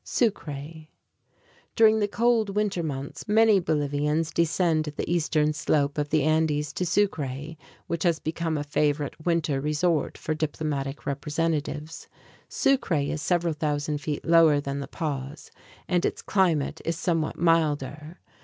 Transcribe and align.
Sucre 0.03 0.87
During 1.75 1.99
the 1.99 2.07
cold 2.07 2.55
winter 2.55 2.81
months, 2.81 3.27
many 3.27 3.59
Bolivians 3.59 4.31
descend 4.31 4.85
the 4.97 5.07
eastern 5.07 5.53
slope 5.53 5.99
of 5.99 6.09
the 6.09 6.23
Andes 6.23 6.73
to 6.73 6.87
Sucre, 6.87 7.55
which 7.85 8.01
has 8.01 8.17
become 8.17 8.57
a 8.57 8.63
favorite 8.63 9.23
winter 9.23 9.61
resort 9.61 10.17
for 10.17 10.33
diplomatic 10.33 11.05
representatives. 11.05 12.07
Sucre 12.49 12.95
is 12.95 13.21
several 13.21 13.53
thousand 13.53 13.99
feet 14.01 14.25
lower 14.25 14.59
than 14.59 14.79
La 14.79 14.87
Paz, 14.87 15.51
and 15.87 16.03
its 16.03 16.23
climate 16.23 16.81
is 16.83 16.97
somewhat 16.97 17.37
milder. 17.37 18.17